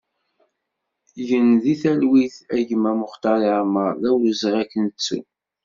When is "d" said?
4.01-4.03